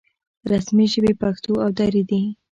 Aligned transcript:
رسمي 0.51 0.85
ژبې 0.93 1.13
پښتو 1.21 1.53
او 1.63 1.69
دري 1.79 2.03
دي 2.09 2.21